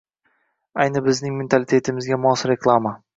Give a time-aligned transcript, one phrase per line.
[0.85, 2.95] Ayni bizning mentalitetimizga mos reklama.